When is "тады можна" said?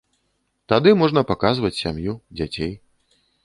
0.73-1.23